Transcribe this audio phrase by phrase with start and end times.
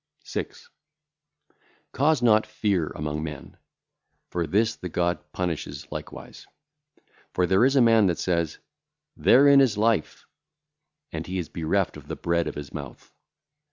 [0.23, 0.67] 6.
[1.91, 3.55] Cause not fear among men;
[4.31, 6.47] for [this] the God punisheth likewise.
[7.35, 8.57] For there is a man that saith,
[9.15, 10.25] 'Therein is life';
[11.11, 13.13] and he is bereft of the bread of his mouth.